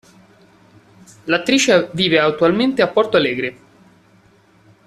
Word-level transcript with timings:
L'attrice 1.25 1.91
vive 1.93 2.17
attualmente 2.17 2.81
a 2.81 2.87
Porto 2.87 3.17
Alegre. 3.17 3.57